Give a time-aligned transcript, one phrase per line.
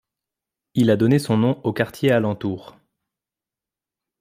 [0.73, 2.75] Il a donné son nom au quartier alentour.